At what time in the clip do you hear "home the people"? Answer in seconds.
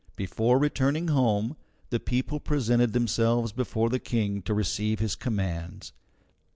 1.09-2.39